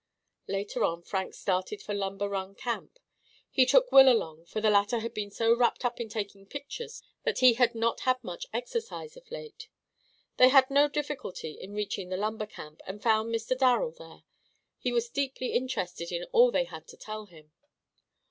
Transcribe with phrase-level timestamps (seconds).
[0.47, 2.97] Later on Frank started for Lumber Run Camp.
[3.51, 7.03] He took Will along, for the latter had been so wrapped up in taking pictures
[7.21, 9.67] that he had not had much exercise of late.
[10.37, 13.55] They had no difficulty in reaching the lumber camp, and found Mr.
[13.55, 14.23] Darrel there.
[14.79, 17.51] He was deeply interested in all they had to tell him.